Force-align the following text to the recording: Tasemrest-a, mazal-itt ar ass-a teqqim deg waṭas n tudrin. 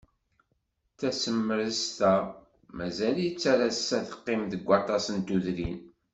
Tasemrest-a, 0.99 2.13
mazal-itt 2.75 3.43
ar 3.51 3.59
ass-a 3.69 3.99
teqqim 4.07 4.41
deg 4.51 4.61
waṭas 4.67 5.05
n 5.15 5.17
tudrin. 5.27 5.79